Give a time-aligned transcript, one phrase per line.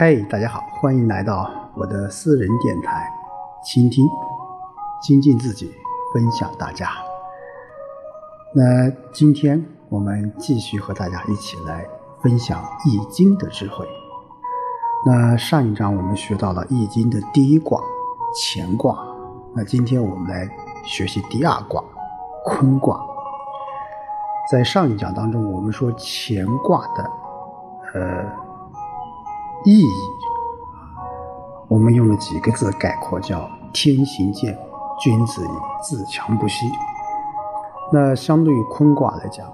[0.00, 3.06] 嗨，大家好，欢迎来到我的私人电台，
[3.62, 4.08] 倾听，
[5.02, 5.70] 精进自己，
[6.14, 6.88] 分享大家。
[8.54, 11.86] 那今天我们继续和大家一起来
[12.22, 13.86] 分享《易经》的智慧。
[15.04, 17.78] 那上一章我们学到了《易经》的第一卦
[18.34, 18.98] 乾卦，
[19.54, 20.48] 那今天我们来
[20.82, 21.84] 学习第二卦
[22.46, 22.98] 坤卦。
[24.50, 27.10] 在上一讲当中，我们说乾卦的
[27.92, 28.24] 呃
[29.64, 29.86] 意义，
[31.68, 34.58] 我们用了几个字概括，叫“天行健，
[34.98, 35.50] 君子以
[35.82, 36.66] 自强不息”。
[37.92, 39.46] 那相对于坤卦来讲，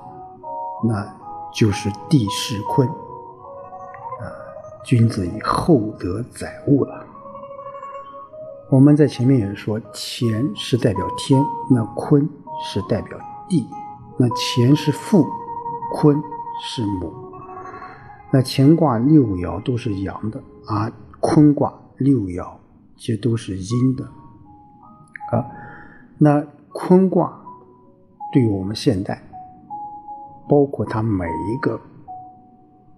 [0.84, 1.04] 那
[1.52, 4.30] 就是地势坤，啊，
[4.84, 7.04] 君子以厚德载物了。
[8.70, 12.28] 我们在前面也说，乾是代表天，那坤
[12.62, 13.68] 是代表地。
[14.16, 15.26] 那乾是父，
[15.94, 16.22] 坤
[16.62, 17.25] 是母。
[18.32, 22.46] 那乾卦六爻都是阳的，而坤卦六爻
[22.96, 24.04] 其实都是阴的。
[25.32, 25.44] 啊，
[26.18, 27.40] 那坤卦
[28.32, 29.22] 对我们现代，
[30.48, 31.80] 包括它每一个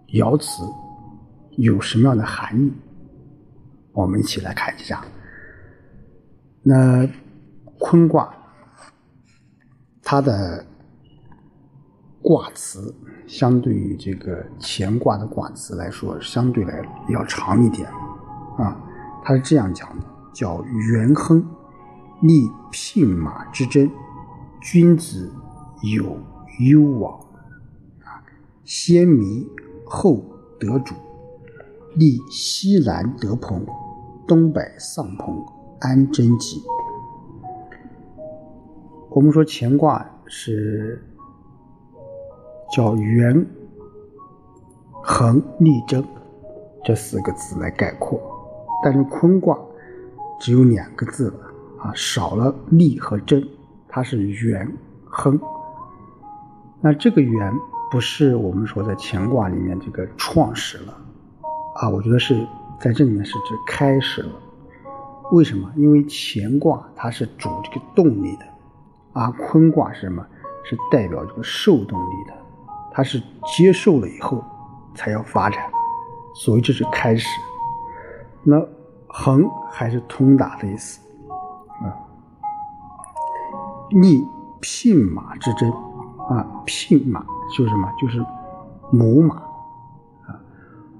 [0.08, 0.62] 爻辞
[1.56, 2.72] 有什么样的含义？
[3.92, 5.04] 我们一起来看一下。
[6.62, 7.08] 那
[7.78, 8.34] 坤卦
[10.02, 10.64] 它的。
[12.20, 12.94] 卦辞
[13.26, 17.88] 相对于这个乾卦的卦辞来说，相对来要长一点
[18.56, 18.76] 啊。
[19.22, 21.44] 他是这样讲的：叫元亨，
[22.22, 23.90] 立牝马之争，
[24.60, 25.32] 君子
[25.82, 26.18] 有
[26.58, 27.18] 攸往
[28.04, 28.22] 啊。
[28.64, 29.46] 先迷
[29.86, 30.22] 后
[30.58, 30.94] 得主，
[31.94, 33.64] 立西南得朋，
[34.26, 35.46] 东北丧朋，
[35.80, 36.62] 安贞吉。
[39.10, 41.04] 我们说乾卦是。
[42.70, 43.46] 叫元
[45.02, 46.04] 恒利贞
[46.84, 48.20] 这四个字来概括，
[48.82, 49.58] 但是坤卦
[50.38, 51.40] 只有两个字了
[51.80, 53.42] 啊，少了利和贞，
[53.88, 54.70] 它是元
[55.04, 55.38] 亨。
[56.80, 57.52] 那这个元
[57.90, 60.96] 不是我们说在乾卦里面这个创始了
[61.74, 62.46] 啊，我觉得是
[62.80, 64.30] 在这里面是指开始了。
[65.32, 65.70] 为什么？
[65.76, 68.44] 因为乾卦它是主这个动力的，
[69.12, 70.24] 而坤卦是什么？
[70.64, 72.34] 是代表这个受动力的。
[72.98, 73.22] 它是
[73.56, 74.44] 接受了以后
[74.92, 75.62] 才要发展，
[76.34, 77.28] 所以这是开始。
[78.42, 78.60] 那
[79.06, 80.98] 横还是通达的意思
[81.80, 81.94] 啊？
[83.92, 84.26] 逆
[84.60, 85.70] 牝马之争
[86.28, 87.24] 啊，牝马
[87.56, 87.88] 就是什么？
[88.00, 88.18] 就是
[88.90, 89.36] 母马
[90.26, 90.34] 啊。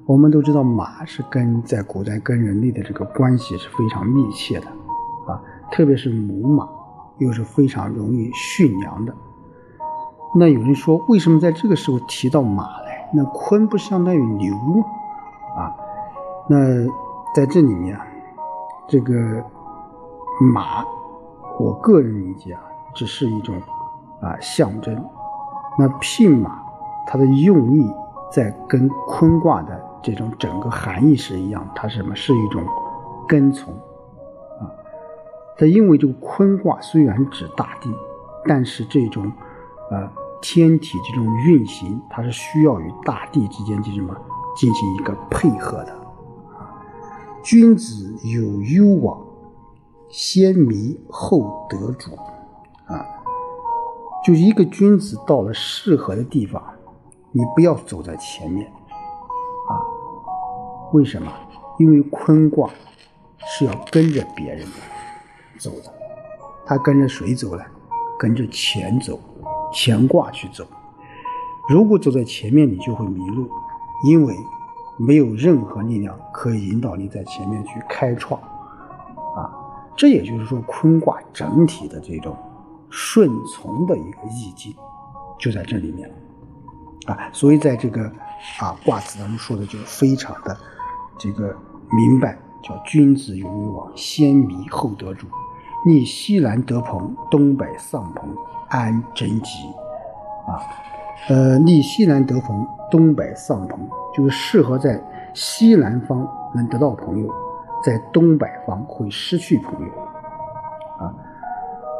[0.07, 4.69] 我们都知道马是跟在古代跟人类的这个关系是非常密切的
[5.27, 5.43] 啊，
[5.73, 6.69] 特别是母马
[7.19, 9.13] 又是非常容易驯良的。
[10.35, 13.09] 那有人说，为什么在这个时候提到马来？
[13.15, 14.85] 那鲲不相当于牛吗？
[15.57, 15.75] 啊，
[16.47, 16.59] 那
[17.35, 17.99] 在这里面，
[18.87, 19.43] 这个
[20.53, 20.85] 马，
[21.59, 22.61] 我个人理解啊，
[22.95, 23.57] 只是一种
[24.21, 25.03] 啊象征。
[25.79, 26.63] 那牝马，
[27.07, 27.91] 它的用意
[28.31, 32.15] 在跟坤卦的这种整个含义是一样，它什么？
[32.15, 32.63] 是一种
[33.27, 33.73] 跟从
[34.61, 34.69] 啊。
[35.57, 37.91] 它因为这个坤卦虽然指大地，
[38.45, 39.33] 但是这种。
[39.91, 40.11] 呃，
[40.43, 44.17] 天体这种运行，它是需要与大地之间进行什么
[44.57, 45.93] 进行一个配合的
[46.59, 46.85] 啊。
[47.43, 49.19] 君子有攸往，
[50.09, 52.15] 先迷后得主
[52.87, 53.07] 啊。
[54.25, 56.63] 就一个君子到了适合的地方，
[57.33, 58.67] 你不要走在前面
[59.69, 59.81] 啊。
[60.93, 61.33] 为什么？
[61.79, 62.69] 因为坤卦
[63.39, 64.67] 是要跟着别人
[65.59, 65.93] 走的，
[66.67, 67.63] 他跟着谁走呢？
[68.19, 69.19] 跟着钱走。
[69.73, 70.67] 乾卦去走，
[71.69, 73.49] 如果走在前面，你就会迷路，
[74.07, 74.35] 因为
[74.97, 78.41] 没有任何力量可以引导你在前面去开创，
[79.37, 79.51] 啊，
[79.97, 82.37] 这也就是说坤卦整体的这种
[82.91, 84.75] 顺从的一个意境
[85.39, 86.11] 就在这里面，
[87.07, 88.11] 啊，所以在这个
[88.61, 90.57] 啊卦辞当中说的就非常的
[91.19, 91.55] 这个
[91.91, 95.27] 明白，叫君子有为往，先迷后得主，
[95.87, 98.29] 逆西南得朋，东北丧朋。
[98.69, 99.67] 安贞吉，
[100.47, 100.61] 啊，
[101.29, 103.81] 呃，立西南得朋，东北丧朋，
[104.15, 105.01] 就是适合在
[105.33, 107.29] 西南方能得到朋友，
[107.83, 109.93] 在东北方会失去朋友，
[110.99, 111.15] 啊，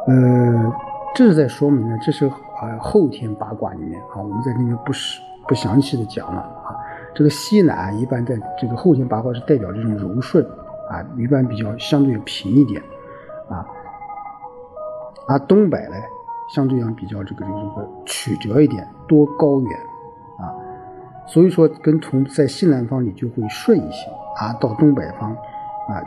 [0.07, 0.73] 呃，
[1.15, 6.75] 这是在说明呢，这是啊后天八卦里面啊，我们在里面不是不详细的讲了啊，
[7.15, 10.45] 这个西南一般在这个后天八卦是代表这种柔顺
[10.89, 12.79] 啊，一般比较相对平一点
[13.49, 13.65] 啊，
[15.27, 15.95] 而东北呢。
[16.49, 19.79] 相对讲比较这个这个这个曲折一点，多高远
[20.37, 20.49] 啊！
[21.27, 26.01] 所以说跟从在西南方你就会顺一些啊，到东北方啊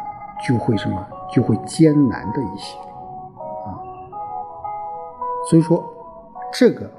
[0.45, 2.77] 就会什么就会艰难的一些
[3.65, 3.79] 啊。
[5.49, 5.85] 所以说
[6.53, 6.91] 这个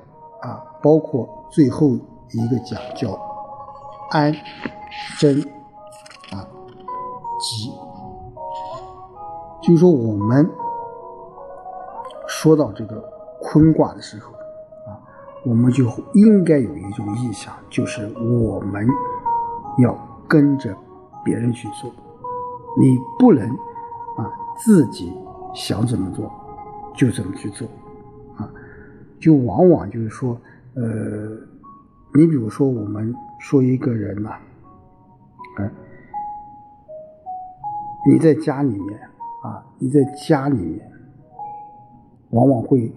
[0.42, 1.90] 啊，包括最后
[2.31, 3.10] 一个讲叫
[4.12, 4.34] 安
[5.19, 5.38] 贞
[6.31, 6.48] 啊
[7.40, 7.69] 吉，
[9.62, 10.50] 就是说我们
[12.28, 13.04] 说到这个
[13.44, 14.31] 坤卦的时候。
[14.31, 14.34] 啊
[15.45, 18.88] 我们就应该有一种意向，就是我们
[19.78, 19.94] 要
[20.25, 20.74] 跟着
[21.22, 21.92] 别人去做，
[22.80, 23.45] 你不能
[24.16, 25.13] 啊自己
[25.54, 26.31] 想怎么做
[26.95, 27.68] 就怎么去做
[28.38, 28.50] 啊，
[29.19, 30.38] 就往往就是说，
[30.75, 30.81] 呃，
[32.13, 34.30] 你比如说我们说一个人呐，
[35.57, 35.69] 啊，
[38.07, 38.98] 你在家里面
[39.44, 40.90] 啊，你在家里面
[42.30, 42.90] 往往会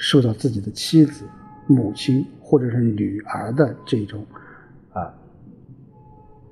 [0.00, 1.24] 受到自己的妻子。
[1.66, 4.26] 母亲或者是女儿的这种
[4.92, 5.06] 啊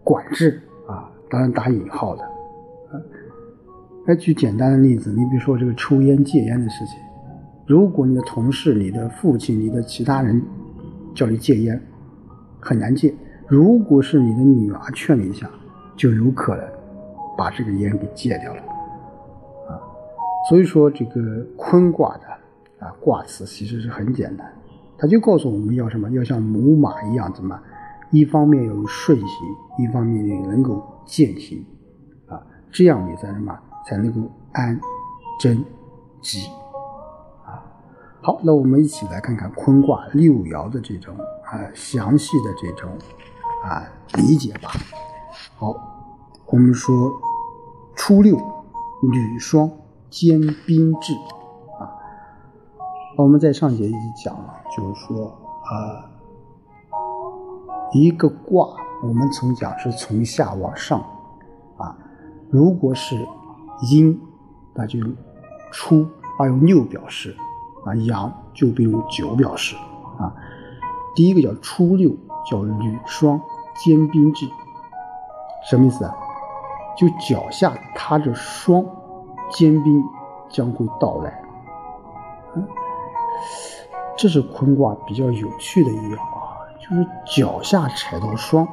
[0.05, 2.23] 管制啊，当然打引号的。
[4.07, 7.01] 来举简单的例子，你比如说这个抽烟戒烟的事情，
[7.67, 10.41] 如果你的同事、你的父亲、你的其他人
[11.17, 11.83] 叫你戒烟，
[12.61, 13.13] 很难戒；
[13.49, 15.51] 如果是你的女儿劝你一下，
[15.97, 16.65] 就有可能
[17.37, 18.63] 把这个烟给戒掉了。
[19.69, 19.83] 啊，
[20.49, 22.38] 所以说这个坤卦的
[22.81, 24.53] 啊卦辞其实是很简单。
[24.99, 26.11] 他就告诉我们要什么？
[26.11, 27.59] 要像母马一样，怎么？
[28.11, 29.29] 一方面要有顺行，
[29.79, 31.65] 一方面也能够践行，
[32.27, 32.41] 啊，
[32.73, 33.57] 这样你才什么？
[33.87, 34.81] 才能够安
[35.39, 35.65] 贞
[36.21, 36.49] 吉，
[37.45, 37.63] 啊。
[38.23, 41.15] 好，那我们一起来看看坤卦六爻的这种
[41.45, 42.91] 啊详细的这种
[43.63, 44.71] 啊理解吧。
[45.55, 45.75] 好，
[46.47, 47.13] 我们说
[47.95, 48.37] 初六，
[49.03, 49.71] 履霜
[50.11, 51.13] 兼冰至。
[53.19, 55.27] 我们在上节已经讲了，就是说
[55.73, 56.05] 呃，
[57.93, 58.69] 一个卦，
[59.03, 61.01] 我们从讲是从下往上
[61.79, 61.99] 啊，
[62.49, 63.17] 如果是
[63.91, 64.17] 阴，
[64.73, 65.13] 那就用
[65.73, 66.07] 初
[66.39, 67.37] 啊用六表示
[67.85, 69.75] 啊，阳就并用九表示
[70.17, 70.33] 啊。
[71.17, 72.13] 第一个叫初六，
[72.49, 73.41] 叫履霜
[73.85, 74.47] 坚冰至，
[75.69, 76.15] 什么意思啊？
[76.97, 78.87] 就脚下踏着霜，
[79.51, 80.05] 坚冰
[80.49, 81.43] 将会到来。
[84.17, 88.67] 这是坤卦比较有趣的一爻啊，就是脚下踩到霜，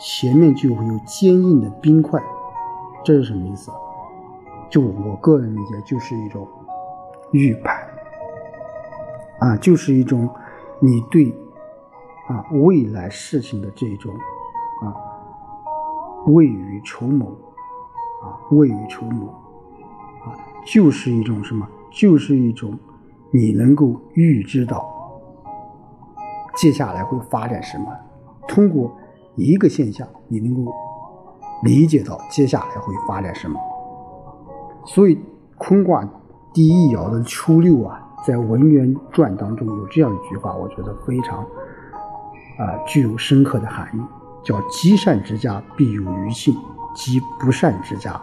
[0.00, 2.18] 前面就会有坚硬的冰块，
[3.04, 3.70] 这是什么意思？
[4.70, 6.48] 就我个人理解，就是一种
[7.30, 7.76] 预判
[9.38, 10.26] 啊，就是一种
[10.80, 11.30] 你对
[12.28, 14.14] 啊未来事情的这种
[14.82, 14.96] 啊
[16.26, 17.26] 未雨绸缪
[18.22, 19.26] 啊未雨绸缪
[20.24, 20.32] 啊，
[20.64, 21.68] 就是一种什么？
[21.90, 22.78] 就是一种。
[23.30, 24.88] 你能够预知到
[26.56, 27.86] 接下来会发展什么？
[28.48, 28.90] 通过
[29.34, 30.72] 一个现象，你能够
[31.62, 33.60] 理解到接下来会发展什么。
[34.84, 35.18] 所以，
[35.58, 36.08] 坤卦
[36.54, 44.00] 第一爻的初六啊，在文渊传当中有这样一句话，我觉得非常啊具有深刻的含义，
[44.44, 46.54] 叫“积善之家必有余庆，
[46.94, 48.18] 积不善之家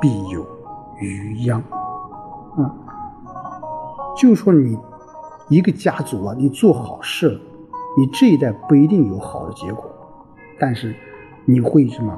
[0.00, 0.46] 必有
[1.00, 1.58] 余殃”。
[2.56, 2.83] 啊。
[4.16, 4.78] 就说，你
[5.48, 7.40] 一个家族啊，你做好事了，
[7.98, 9.84] 你这一代不一定有好的结果，
[10.58, 10.94] 但是
[11.44, 12.16] 你会什么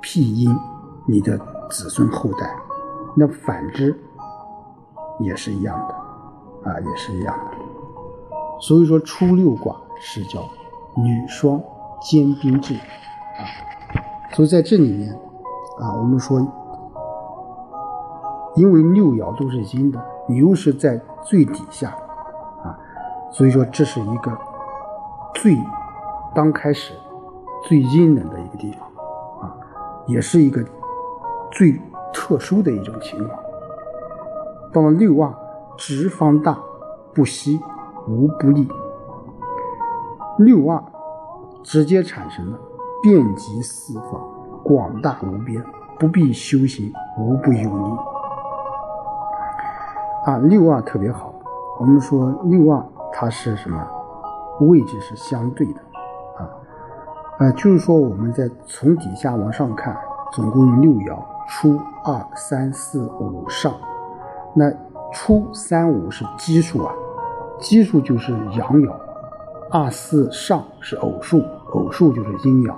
[0.00, 0.54] 庇荫
[1.06, 1.38] 你的
[1.70, 2.54] 子孙后代，
[3.16, 3.96] 那反之
[5.20, 7.56] 也是一样的啊，也是一样的。
[8.60, 10.40] 所以说，初六卦是叫
[10.96, 11.62] 女双
[12.00, 13.40] 兼兵制啊，
[14.34, 15.12] 所以在这里面
[15.80, 16.40] 啊，我们说，
[18.56, 21.00] 因为六爻都是阴的，你又是在。
[21.24, 21.90] 最底下，
[22.64, 22.78] 啊，
[23.30, 24.36] 所以说这是一个
[25.34, 25.56] 最
[26.34, 26.94] 刚开始
[27.64, 28.88] 最阴冷的一个地方，
[29.40, 29.56] 啊，
[30.06, 30.64] 也是一个
[31.50, 31.80] 最
[32.12, 33.38] 特殊的一种情况。
[34.72, 35.32] 到了六二，
[35.76, 36.58] 直方大，
[37.14, 37.60] 不息，
[38.08, 38.68] 无不利。
[40.38, 40.82] 六二
[41.62, 42.58] 直接产生了
[43.02, 44.20] 遍及四方，
[44.64, 45.62] 广大无边，
[45.98, 48.11] 不必修行，无不有利。
[50.24, 51.34] 啊，六二特别好。
[51.80, 53.84] 我们说六二它是什么
[54.60, 55.80] 位置是相对的
[56.38, 56.46] 啊？
[57.40, 59.96] 呃，就是说我们在从底下往上看，
[60.32, 63.72] 总共有六爻，初二三四五上。
[64.54, 64.70] 那
[65.12, 66.94] 初三五是奇数啊，
[67.58, 68.92] 奇数就是阳爻；
[69.72, 72.72] 二四上是偶数，偶数就是阴爻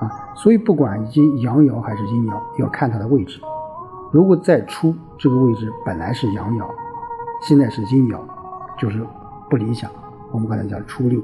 [0.00, 0.10] 啊。
[0.34, 3.40] 所以不管阴阳爻还是阴爻，要看它的位置。
[4.12, 6.66] 如果再出这个位置本来是阳爻，
[7.42, 8.20] 现在是阴爻，
[8.78, 9.04] 就是
[9.50, 9.90] 不理想。
[10.32, 11.22] 我们刚才讲初六，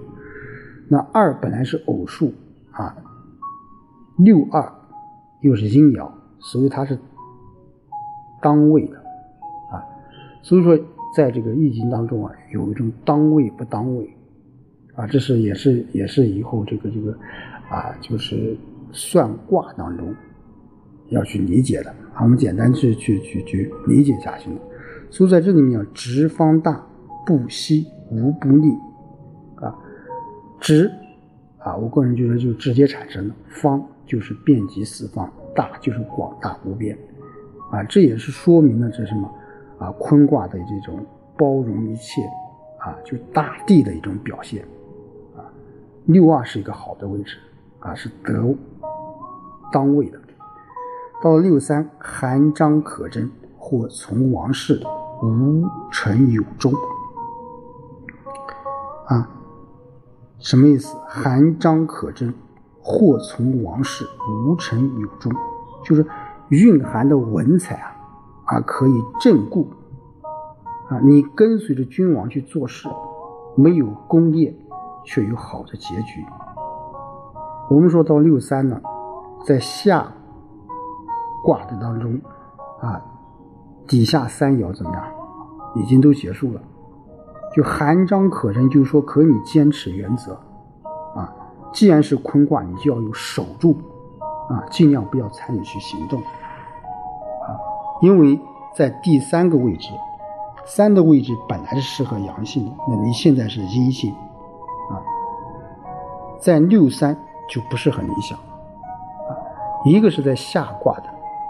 [0.88, 2.32] 那二本来是偶数
[2.70, 2.94] 啊，
[4.16, 4.72] 六二
[5.40, 6.98] 又是阴爻，所以它是
[8.40, 8.96] 当位的
[9.70, 9.82] 啊。
[10.42, 10.78] 所以说，
[11.16, 14.16] 在这个易经当中啊，有一种当位不当位
[14.94, 17.12] 啊，这是也是也是以后这个这个
[17.70, 18.56] 啊，就是
[18.92, 20.14] 算卦当中
[21.12, 22.22] 要去理解的啊。
[22.22, 24.60] 我们简单去去去去理解下行了。
[25.10, 26.84] 所以在这里面，直方大，
[27.24, 28.68] 不息无不利。
[30.58, 30.88] 直
[31.58, 36.96] 啊，我个人觉得就直接产生了；方就是遍及四方，大就是广大无边
[37.72, 37.82] 啊。
[37.82, 39.28] 这也是说明了这什么
[39.78, 39.90] 啊？
[39.98, 41.04] 坤卦的这种
[41.36, 42.22] 包容一切
[42.78, 44.62] 啊，就大地的一种表现
[45.36, 45.50] 啊。
[46.06, 47.36] 六二是一个好的位置
[47.80, 48.54] 啊，是得
[49.72, 50.21] 当位的。
[51.22, 54.82] 到六三，含章可贞，或从王室，
[55.22, 56.72] 无成有终
[59.06, 59.30] 啊。
[60.40, 60.96] 什么意思？
[61.06, 62.34] 含章可贞，
[62.80, 65.32] 或从王室，无成有终，
[65.84, 66.04] 就是
[66.48, 67.94] 蕴含的文采啊，
[68.46, 69.68] 啊可以镇固
[70.88, 70.98] 啊。
[71.04, 72.88] 你跟随着君王去做事，
[73.54, 74.52] 没有功业，
[75.04, 76.24] 却有好的结局。
[77.70, 78.80] 我们说到六三呢，
[79.46, 80.12] 在下
[81.42, 82.20] 卦的当中
[82.80, 83.02] 啊，
[83.86, 85.04] 底下三爻怎么样？
[85.74, 86.60] 已经都结束了。
[87.54, 90.32] 就含章可贞，就是说可以坚持原则，
[91.14, 91.30] 啊，
[91.70, 93.76] 既然是坤卦，你就要有守住，
[94.48, 97.52] 啊，尽量不要参与去行动，啊，
[98.00, 98.40] 因为
[98.74, 99.90] 在第三个位置，
[100.64, 104.10] 三的位置本来是适合阳性的，那你现在是阴性，
[104.90, 104.96] 啊，
[106.40, 107.14] 在六三
[107.50, 109.36] 就不是很理想，啊，
[109.84, 111.04] 一个是在下卦的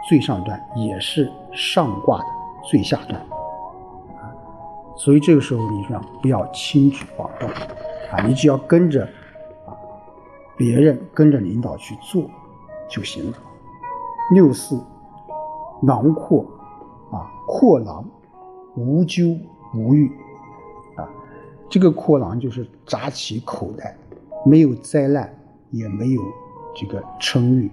[0.08, 2.24] 最上端，也是上卦的
[2.64, 3.20] 最下端。
[4.96, 8.24] 所以这个时候，你说不要轻举妄动啊！
[8.26, 9.04] 你只要跟着
[9.66, 9.74] 啊
[10.56, 12.24] 别人跟着领导去做
[12.88, 13.36] 就行了。
[14.34, 14.80] 六四，
[15.82, 16.44] 囊括
[17.10, 18.04] 啊，阔囊，
[18.76, 19.36] 无咎
[19.74, 20.12] 无欲
[20.96, 21.08] 啊。
[21.68, 23.96] 这个阔囊就是扎起口袋，
[24.44, 25.34] 没有灾难，
[25.70, 26.22] 也没有
[26.76, 27.70] 这个称誉。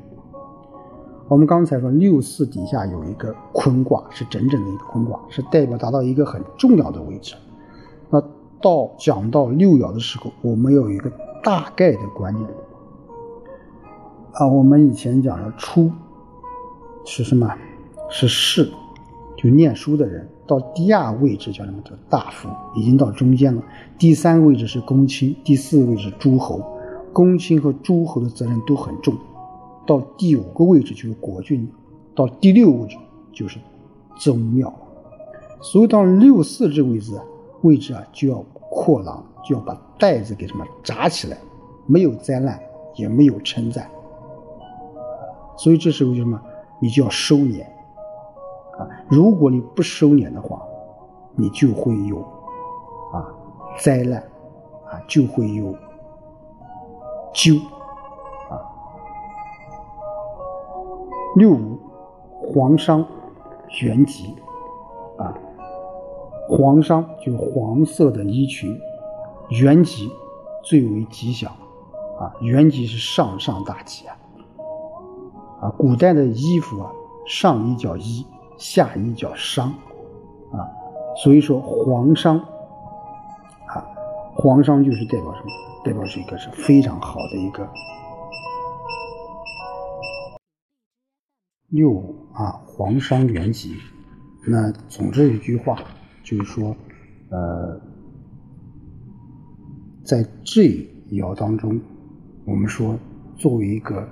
[1.29, 7.35] 我们刚才说六四底下有一个坤卦，是整整的一个坤卦，是代表达到一个很重要的位置。
[8.09, 8.19] 那
[8.59, 11.11] 到讲到六爻的时候，我们有一个
[11.43, 12.49] 大概的观念
[14.33, 14.47] 啊。
[14.47, 15.91] 我们以前讲的初
[17.05, 17.47] 是什么？
[18.09, 18.67] 是士，
[19.37, 20.27] 就念书的人。
[20.47, 21.79] 到第二位置叫什么？
[21.83, 23.61] 叫大夫，已经到中间了。
[23.99, 26.59] 第三位置是公卿，第四位置诸侯。
[27.13, 29.15] 公卿和诸侯的责任都很重。
[29.89, 31.67] 到第五个位置就是国君，
[32.13, 32.95] 到第六位置
[33.33, 33.57] 就是
[34.19, 34.71] 宗庙，
[35.61, 37.19] 所以到六四这个位置
[37.63, 41.35] 位置啊，就要扩囊，就要把袋子给什么扎起来，
[41.87, 42.59] 没有灾难，
[42.93, 43.89] 也没有称赞，
[45.57, 46.39] 所以这时候就什么，
[46.79, 47.63] 你就要收敛
[48.77, 48.87] 啊！
[49.09, 50.61] 如果你不收敛的话，
[51.33, 52.19] 你就会有
[53.11, 53.25] 啊
[53.79, 54.21] 灾难
[54.85, 55.73] 啊，就会有
[57.33, 57.59] 咎。
[61.39, 61.79] 六五，
[62.53, 63.05] 黄商，
[63.81, 64.35] 原吉，
[65.17, 65.33] 啊，
[66.49, 68.77] 黄商就黄色的衣裙，
[69.61, 70.11] 原吉
[70.65, 71.49] 最为吉祥，
[72.19, 74.17] 啊，原吉是上上大吉啊，
[75.61, 76.91] 啊，古代的衣服啊，
[77.25, 78.25] 上衣叫衣，
[78.57, 79.61] 下衣叫裳，
[80.51, 80.67] 啊，
[81.23, 82.37] 所以说黄商，
[83.65, 83.87] 啊，
[84.35, 85.47] 黄商就是代表什么？
[85.85, 87.65] 代表是一个是非常好的一个。
[91.69, 93.75] 六五啊，黄商元吉。
[94.47, 95.77] 那总之一句话，
[96.23, 96.75] 就是说，
[97.29, 97.79] 呃，
[100.03, 101.79] 在这一爻当中，
[102.45, 102.97] 我们说，
[103.35, 104.09] 作为一个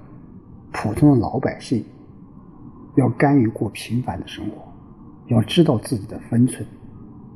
[0.71, 1.83] 普通的老百姓，
[2.95, 4.71] 要甘于过平凡的生活，
[5.27, 6.63] 要知道自己的分寸，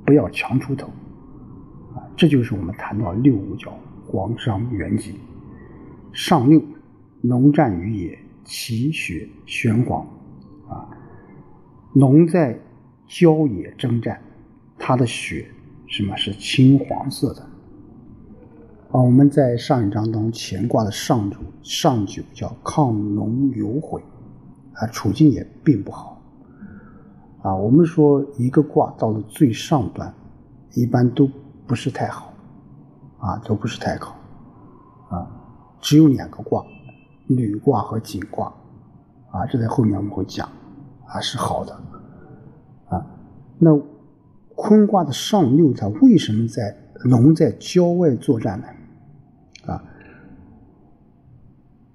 [0.05, 0.87] 不要强出头，
[1.95, 3.71] 啊，这就是我们谈到六五爻
[4.05, 5.15] 黄商元吉。
[6.13, 6.61] 上六，
[7.21, 8.19] 农战于野。
[8.43, 10.05] 其血玄黄，
[10.67, 10.89] 啊，
[11.93, 12.59] 龙在
[13.07, 14.21] 郊野征战，
[14.77, 15.47] 它的血
[15.87, 17.41] 什么是青黄色的？
[18.91, 24.01] 啊，我们在上一章当中乾卦的上主上九叫亢龙有悔，
[24.73, 26.21] 啊，处境也并不好。
[27.41, 30.13] 啊，我们说一个卦到了最上端，
[30.73, 31.29] 一般都
[31.65, 32.33] 不是太好，
[33.19, 34.15] 啊，都不是太好，
[35.09, 35.29] 啊，
[35.79, 36.65] 只有两个卦。
[37.27, 38.53] 履卦和井卦，
[39.31, 40.47] 啊，这在后面我们会讲，
[41.07, 41.73] 啊是好的，
[42.89, 43.05] 啊，
[43.57, 43.79] 那
[44.55, 48.67] 坤卦的上六，它为什么在龙在郊外作战呢？
[49.73, 49.83] 啊，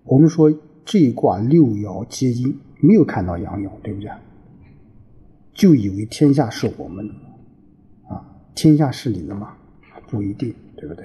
[0.04, 0.52] 我们说
[0.84, 4.10] 这一卦六爻皆阴，没有看到阳爻，对不对？
[5.52, 7.14] 就以为天下是我们的
[8.08, 9.54] 啊，天下是你的吗？
[10.08, 11.04] 不一定，对不对？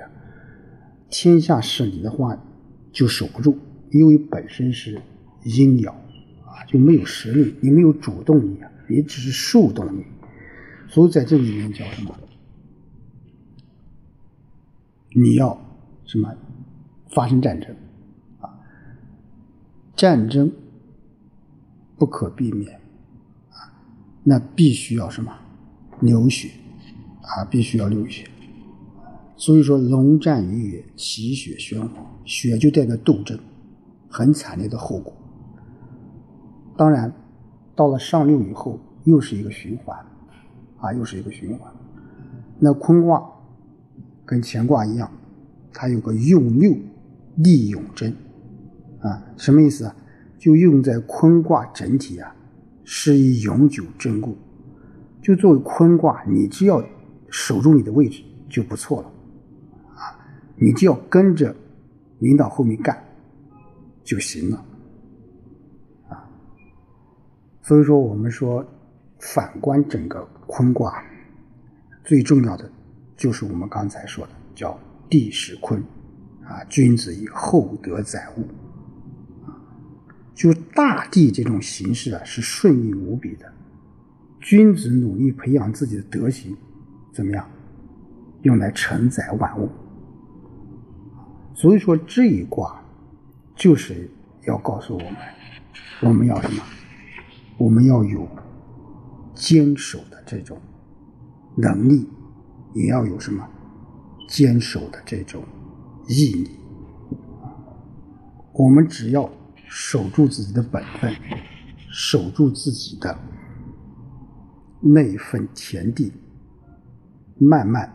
[1.09, 2.37] 天下是你的话，
[2.91, 3.57] 就守不住，
[3.91, 5.01] 因为本身是
[5.43, 10.03] 阴爻啊，就没有实力，你没有主动力啊，你只是受动力。
[10.87, 12.17] 所以在这里面叫什么？
[15.13, 15.59] 你要
[16.05, 16.33] 什么？
[17.09, 17.75] 发生战争
[18.39, 18.49] 啊？
[19.95, 20.51] 战争
[21.97, 22.73] 不可避免
[23.49, 23.67] 啊。
[24.23, 25.33] 那必须要什么
[25.99, 26.49] 流血
[27.21, 27.43] 啊？
[27.45, 28.25] 必须要流血。
[29.35, 33.37] 所以说，龙战于野，其血玄黄，血就代表斗争，
[34.11, 35.11] 很惨烈的后果。
[36.77, 37.11] 当然，
[37.75, 39.97] 到了上六以后，又是一个循环
[40.77, 41.71] 啊，又是一个循环。
[42.59, 43.23] 那坤卦
[44.25, 45.09] 跟乾卦一样，
[45.73, 46.75] 它有个用六
[47.37, 48.13] 利永贞
[48.99, 49.95] 啊，什么意思啊？
[50.37, 52.35] 就用在坤卦整体啊。
[52.83, 54.35] 是以永久珍固，
[55.21, 56.83] 就作为坤卦，你只要
[57.29, 59.07] 守住你的位置就不错了，
[59.95, 60.19] 啊，
[60.57, 61.55] 你就要跟着
[62.19, 63.01] 领导后面干
[64.03, 64.65] 就行了，
[66.09, 66.29] 啊，
[67.61, 68.65] 所以说我们说
[69.19, 71.03] 反观整个坤卦，
[72.03, 72.69] 最重要的
[73.15, 74.77] 就是我们刚才说的叫
[75.09, 75.81] 地势坤，
[76.43, 78.45] 啊，君子以厚德载物。
[80.33, 83.51] 就大地这种形式啊，是顺应无比的。
[84.39, 86.57] 君子努力培养自己的德行，
[87.13, 87.47] 怎么样？
[88.41, 89.69] 用来承载万物。
[91.53, 92.80] 所以说这一卦
[93.61, 94.09] 就是
[94.47, 95.15] 要告诉我们，
[96.01, 96.63] 我们要什么？
[97.59, 98.27] 我们要有
[99.35, 100.57] 坚守的这种
[101.55, 102.09] 能力，
[102.73, 103.47] 也要有什么
[104.27, 105.43] 坚守的这种
[106.07, 106.49] 毅力。
[108.53, 109.29] 我们只要。
[109.73, 111.15] 守住自己的本分，
[111.93, 113.17] 守住自己的
[114.81, 116.11] 那一份田地，
[117.37, 117.89] 慢慢、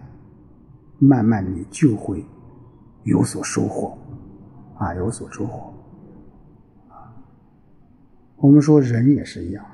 [0.99, 2.25] 慢慢，你就会
[3.05, 3.99] 有所收获，
[4.79, 5.75] 啊，有所收获。
[6.89, 7.15] 啊，
[8.37, 9.65] 我们说人也是一样，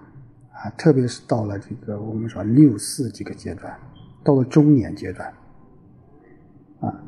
[0.52, 3.76] 啊，特别是到了这个我们说六四这个阶段，
[4.24, 5.32] 到了中年阶段，
[6.80, 7.02] 啊，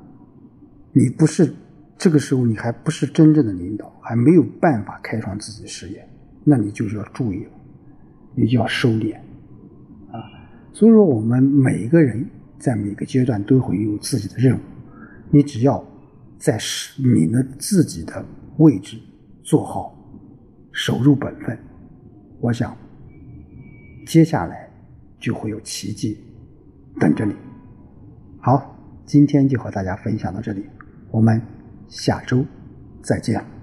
[0.93, 1.55] 你不是。
[1.97, 6.07] 这个时候你还不是真正的领导，还没有办法开创自己的事业，
[6.43, 7.51] 那你就是要注意了，
[8.35, 9.17] 你就要收敛
[10.11, 10.21] 啊。
[10.73, 12.29] 所以说，我们每一个人
[12.59, 14.61] 在每个阶段都会有自己的任务，
[15.31, 15.83] 你只要
[16.39, 16.59] 在
[16.97, 18.25] 你的自己的
[18.59, 18.99] 位置
[19.43, 19.97] 做好，
[20.73, 21.59] 守住本分，
[22.41, 22.77] 我想
[24.07, 24.71] 接下来
[25.19, 26.19] 就会有奇迹
[27.01, 27.35] 等着你。
[28.41, 30.65] 好，今天就和大家分享到这里，
[31.11, 31.41] 我们。
[31.87, 32.45] 下周
[33.03, 33.54] 再见。